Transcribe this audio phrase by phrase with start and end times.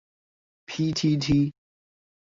[0.65, 1.53] 批踢踢